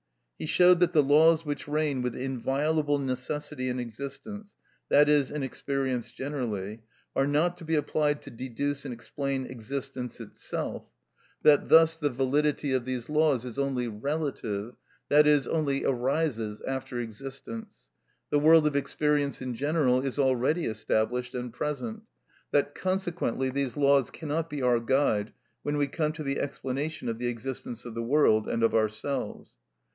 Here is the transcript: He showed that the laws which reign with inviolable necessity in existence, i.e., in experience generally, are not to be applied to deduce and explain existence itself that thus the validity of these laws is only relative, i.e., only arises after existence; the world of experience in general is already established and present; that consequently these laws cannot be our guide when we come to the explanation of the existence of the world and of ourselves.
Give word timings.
He 0.39 0.47
showed 0.47 0.79
that 0.79 0.93
the 0.93 1.03
laws 1.03 1.45
which 1.45 1.67
reign 1.67 2.01
with 2.01 2.15
inviolable 2.15 2.97
necessity 2.97 3.69
in 3.69 3.79
existence, 3.79 4.55
i.e., 4.91 5.25
in 5.31 5.43
experience 5.43 6.11
generally, 6.11 6.81
are 7.15 7.27
not 7.27 7.55
to 7.57 7.63
be 7.63 7.75
applied 7.75 8.23
to 8.23 8.31
deduce 8.31 8.83
and 8.83 8.91
explain 8.91 9.45
existence 9.45 10.19
itself 10.19 10.89
that 11.43 11.69
thus 11.69 11.95
the 11.97 12.09
validity 12.09 12.73
of 12.73 12.85
these 12.85 13.07
laws 13.07 13.45
is 13.45 13.59
only 13.59 13.87
relative, 13.87 14.73
i.e., 15.11 15.41
only 15.47 15.85
arises 15.85 16.63
after 16.67 16.99
existence; 16.99 17.89
the 18.31 18.39
world 18.39 18.65
of 18.65 18.75
experience 18.75 19.39
in 19.43 19.53
general 19.53 20.01
is 20.01 20.17
already 20.17 20.65
established 20.65 21.35
and 21.35 21.53
present; 21.53 22.01
that 22.49 22.73
consequently 22.73 23.51
these 23.51 23.77
laws 23.77 24.09
cannot 24.09 24.49
be 24.49 24.63
our 24.63 24.79
guide 24.79 25.31
when 25.61 25.77
we 25.77 25.85
come 25.85 26.11
to 26.13 26.23
the 26.23 26.39
explanation 26.39 27.07
of 27.07 27.19
the 27.19 27.27
existence 27.27 27.85
of 27.85 27.93
the 27.93 28.01
world 28.01 28.47
and 28.49 28.63
of 28.63 28.73
ourselves. 28.73 29.57